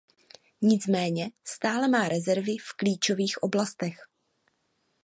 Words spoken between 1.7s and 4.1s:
má rezervy v klíčových oblastech.